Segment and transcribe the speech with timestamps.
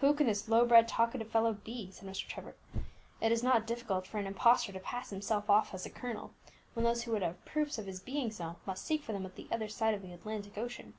[0.00, 2.26] "Who can this low bred talkative fellow be?" said Mr.
[2.28, 2.54] Trevor.
[3.22, 6.34] "It is not difficult for an impostor to pass himself off as a colonel,
[6.74, 9.36] when those who would have proofs of his being so must seek for them at
[9.36, 10.92] the other side of the Atlantic Ocean."